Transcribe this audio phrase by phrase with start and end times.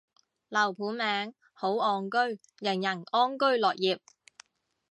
[0.49, 2.17] 樓盤名，好岸居，
[2.57, 3.99] 人人安居樂業